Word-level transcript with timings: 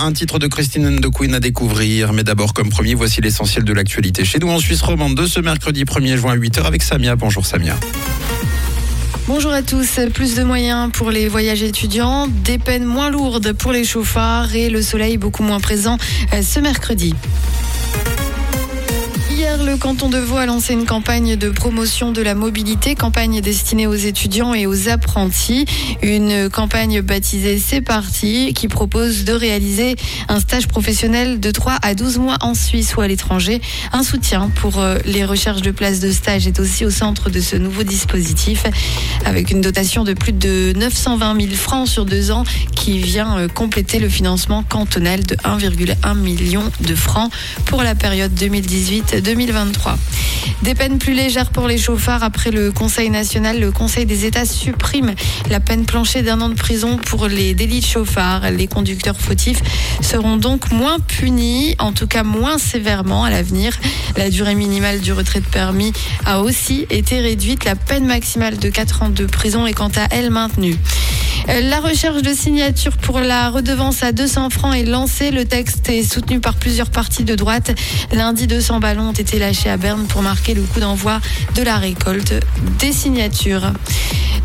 Un 0.00 0.12
titre 0.12 0.38
de 0.38 0.46
Christine 0.46 1.00
de 1.00 1.08
Queen 1.08 1.34
à 1.34 1.40
découvrir, 1.40 2.12
mais 2.12 2.22
d'abord 2.22 2.54
comme 2.54 2.68
premier, 2.68 2.94
voici 2.94 3.20
l'essentiel 3.20 3.64
de 3.64 3.72
l'actualité 3.72 4.24
chez 4.24 4.38
nous 4.38 4.48
en 4.48 4.60
Suisse 4.60 4.80
romande 4.80 5.16
de 5.16 5.26
ce 5.26 5.40
mercredi 5.40 5.82
1er 5.82 6.16
juin 6.16 6.34
à 6.34 6.36
8h 6.36 6.62
avec 6.62 6.84
Samia. 6.84 7.16
Bonjour 7.16 7.44
Samia. 7.44 7.74
Bonjour 9.26 9.50
à 9.50 9.60
tous. 9.60 9.98
Plus 10.14 10.36
de 10.36 10.44
moyens 10.44 10.92
pour 10.92 11.10
les 11.10 11.26
voyages 11.26 11.64
étudiants, 11.64 12.28
des 12.28 12.58
peines 12.58 12.84
moins 12.84 13.10
lourdes 13.10 13.52
pour 13.54 13.72
les 13.72 13.82
chauffards 13.82 14.54
et 14.54 14.70
le 14.70 14.82
soleil 14.82 15.16
beaucoup 15.16 15.42
moins 15.42 15.58
présent 15.58 15.98
euh, 16.32 16.42
ce 16.42 16.60
mercredi. 16.60 17.16
Le 19.64 19.76
canton 19.76 20.08
de 20.08 20.18
Vaud 20.18 20.36
a 20.36 20.46
lancé 20.46 20.72
une 20.72 20.86
campagne 20.86 21.34
de 21.34 21.50
promotion 21.50 22.12
de 22.12 22.22
la 22.22 22.34
mobilité, 22.34 22.94
campagne 22.94 23.40
destinée 23.40 23.86
aux 23.86 23.94
étudiants 23.94 24.54
et 24.54 24.66
aux 24.66 24.88
apprentis. 24.88 25.64
Une 26.02 26.48
campagne 26.48 27.00
baptisée 27.00 27.58
C'est 27.58 27.80
parti, 27.80 28.52
qui 28.54 28.68
propose 28.68 29.24
de 29.24 29.32
réaliser 29.32 29.96
un 30.28 30.38
stage 30.38 30.68
professionnel 30.68 31.40
de 31.40 31.50
3 31.50 31.76
à 31.82 31.94
12 31.94 32.18
mois 32.18 32.36
en 32.40 32.54
Suisse 32.54 32.94
ou 32.96 33.00
à 33.00 33.08
l'étranger. 33.08 33.60
Un 33.92 34.02
soutien 34.02 34.50
pour 34.54 34.78
euh, 34.78 34.98
les 35.04 35.24
recherches 35.24 35.62
de 35.62 35.72
places 35.72 36.00
de 36.00 36.12
stage 36.12 36.46
est 36.46 36.60
aussi 36.60 36.84
au 36.84 36.90
centre 36.90 37.28
de 37.28 37.40
ce 37.40 37.56
nouveau 37.56 37.82
dispositif, 37.82 38.64
avec 39.24 39.50
une 39.50 39.60
dotation 39.60 40.04
de 40.04 40.12
plus 40.12 40.32
de 40.32 40.72
920 40.76 41.40
000 41.40 41.54
francs 41.54 41.88
sur 41.88 42.04
deux 42.04 42.30
ans 42.30 42.44
qui 42.76 42.98
vient 42.98 43.38
euh, 43.38 43.48
compléter 43.48 43.98
le 43.98 44.08
financement 44.08 44.62
cantonal 44.62 45.24
de 45.24 45.34
1,1 45.36 46.16
million 46.16 46.62
de 46.80 46.94
francs 46.94 47.32
pour 47.64 47.82
la 47.82 47.94
période 47.94 48.34
2018 48.34 49.16
2023. 49.48 49.96
Des 50.62 50.74
peines 50.74 50.98
plus 50.98 51.14
légères 51.14 51.50
pour 51.50 51.66
les 51.66 51.78
chauffards 51.78 52.22
après 52.22 52.50
le 52.50 52.70
Conseil 52.70 53.08
national. 53.08 53.58
Le 53.60 53.70
Conseil 53.70 54.04
des 54.04 54.26
États 54.26 54.44
supprime 54.44 55.14
la 55.48 55.60
peine 55.60 55.86
planchée 55.86 56.22
d'un 56.22 56.40
an 56.40 56.50
de 56.50 56.54
prison 56.54 56.98
pour 56.98 57.28
les 57.28 57.54
délits 57.54 57.80
de 57.80 57.86
chauffards. 57.86 58.50
Les 58.50 58.66
conducteurs 58.66 59.18
fautifs 59.18 59.62
seront 60.02 60.36
donc 60.36 60.70
moins 60.70 60.98
punis, 60.98 61.74
en 61.78 61.92
tout 61.92 62.06
cas 62.06 62.24
moins 62.24 62.58
sévèrement 62.58 63.24
à 63.24 63.30
l'avenir. 63.30 63.72
La 64.16 64.28
durée 64.28 64.54
minimale 64.54 65.00
du 65.00 65.12
retrait 65.12 65.40
de 65.40 65.46
permis 65.46 65.92
a 66.26 66.40
aussi 66.40 66.86
été 66.90 67.20
réduite. 67.20 67.64
La 67.64 67.74
peine 67.74 68.04
maximale 68.04 68.58
de 68.58 68.68
4 68.68 69.02
ans 69.02 69.08
de 69.08 69.24
prison 69.24 69.66
est 69.66 69.72
quant 69.74 69.92
à 69.96 70.08
elle 70.10 70.30
maintenue. 70.30 70.76
La 71.48 71.80
recherche 71.80 72.20
de 72.20 72.34
signature 72.34 72.98
pour 72.98 73.20
la 73.20 73.48
redevance 73.48 74.02
à 74.02 74.12
200 74.12 74.50
francs 74.50 74.76
est 74.76 74.84
lancée. 74.84 75.30
Le 75.30 75.46
texte 75.46 75.88
est 75.88 76.02
soutenu 76.02 76.40
par 76.40 76.56
plusieurs 76.56 76.90
partis 76.90 77.24
de 77.24 77.34
droite. 77.34 77.72
Lundi, 78.12 78.46
200 78.46 78.80
ballons 78.80 79.08
ont 79.08 79.12
été 79.12 79.38
lâchés 79.38 79.70
à 79.70 79.78
Berne 79.78 80.04
pour 80.08 80.20
marquer 80.20 80.52
le 80.52 80.60
coup 80.60 80.78
d'envoi 80.78 81.20
de 81.54 81.62
la 81.62 81.78
récolte 81.78 82.34
des 82.78 82.92
signatures. 82.92 83.72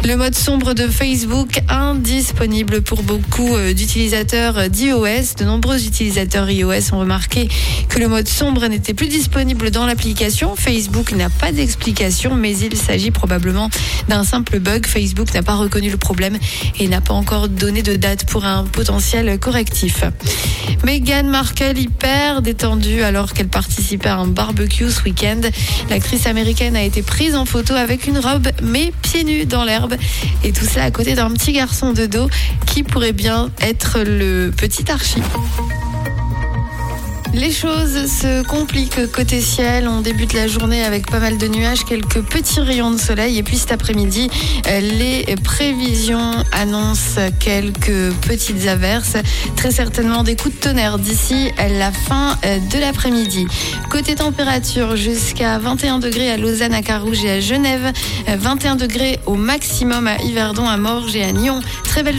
Le 0.06 0.18
mode 0.18 0.36
sombre 0.36 0.73
de 0.73 0.88
Facebook 0.88 1.62
indisponible 1.70 2.82
pour 2.82 3.04
beaucoup 3.04 3.56
euh, 3.56 3.73
d'utilisateurs 3.73 4.70
d'iOS. 4.70 5.36
De 5.38 5.46
nombreux 5.46 5.86
utilisateurs 5.88 6.50
iOS 6.52 6.94
ont 6.94 7.00
remarqué 7.00 7.48
que 7.88 8.00
le 8.00 8.09
mode 8.09 8.28
sombre 8.28 8.68
n'était 8.68 8.94
plus 8.94 9.08
disponible 9.08 9.72
dans 9.72 9.86
l'application. 9.86 10.58
Facebook 10.58 11.14
n'a 11.14 11.30
pas 11.30 11.54
d'explication, 11.54 12.36
mais 12.36 12.58
il 12.58 12.76
s'agit 12.76 13.12
probablement 13.12 13.70
d'un 14.09 14.26
simple 14.26 14.59
bug. 14.59 14.86
Facebook 14.86 15.34
n'a 15.34 15.42
pas 15.42 15.56
reconnu 15.56 15.90
le 15.90 15.98
problème 15.98 16.38
et 16.80 16.90
n'a 16.90 17.00
pas 17.00 17.14
encore 17.14 17.48
donné 17.48 17.81
de 17.81 17.96
date 17.96 18.26
pour 18.26 18.44
un 18.44 18.66
potentiel 18.66 19.40
correctif. 19.40 20.04
Meghan 20.84 21.24
Markle 21.24 21.78
hyper 21.78 22.42
détendue 22.42 23.04
alors 23.04 23.31
qu'elle 23.31 23.48
participait 23.48 24.09
à 24.09 24.18
un 24.18 24.28
barbecue 24.28 24.92
ce 24.92 25.02
week-end. 25.04 25.40
L'actrice 25.90 26.28
américaine 26.28 26.76
a 26.76 26.84
été 26.84 27.02
prise 27.04 27.36
en 27.36 27.46
photo 27.46 27.74
avec 27.74 28.06
une 28.06 28.20
robe 28.20 28.50
mais 28.62 28.92
pieds 29.02 29.24
nus 29.24 29.46
dans 29.46 29.64
l'herbe. 29.64 29.93
Et 30.44 30.52
tout 30.52 30.66
ça 30.66 30.84
à 30.84 30.92
côté 30.92 31.16
d'un 31.16 31.32
petit 31.32 31.54
garçon 31.54 31.94
de 31.94 32.06
dos 32.06 32.30
qui 32.66 32.84
pourrait 32.84 33.14
bien 33.14 33.50
être 33.62 34.00
le 34.00 34.52
petit 34.56 34.90
Archie. 34.92 35.22
Les 37.34 37.52
choses 37.52 38.06
se 38.06 38.44
compliquent 38.44 39.12
côté 39.12 39.42
ciel. 39.42 39.88
On 39.88 40.02
débute 40.02 40.34
la 40.34 40.48
journée 40.48 40.84
avec 40.84 41.09
pas 41.09 41.20
mal 41.20 41.40
de 41.40 41.48
nuages, 41.48 41.84
quelques 41.84 42.22
petits 42.22 42.59
rayons 42.59 42.92
de 42.92 43.00
soleil. 43.00 43.40
Et 43.40 43.44
puis 43.44 43.58
cet 43.58 43.72
après-midi, 43.72 44.30
euh, 44.68 44.80
les 44.80 45.35
prévisions 45.44 46.35
annoncent 46.52 47.19
quelques 47.40 48.13
petites 48.28 48.68
averses. 48.68 49.18
Très 49.56 49.72
certainement 49.72 50.22
des 50.22 50.35
coups 50.35 50.53
de 50.56 50.59
tonnerre 50.59 51.00
d'ici 51.00 51.50
la 51.58 51.91
fin 51.91 52.38
euh, 52.46 52.59
de 52.72 52.80
l'après-midi. 52.80 53.47
Côté 53.90 54.13
température, 54.13 54.96
jusqu'à 54.96 55.58
21 55.58 55.97
degrés 55.97 56.29
à 56.29 56.38
Lausanne, 56.38 56.74
à 56.75 56.84
Carouge 56.84 57.25
et 57.25 57.31
à 57.31 57.40
Genève. 57.40 57.91
21 58.28 58.74
euh, 58.74 58.75
degrés 58.75 59.19
au 59.25 59.34
maximum 59.34 60.06
à 60.06 60.22
Yverdon, 60.22 60.68
à 60.68 60.78
Morges 60.78 61.16
et 61.16 61.24
à 61.24 61.31
Nyon. 61.31 61.62
Très 61.84 62.03
belle 62.03 62.12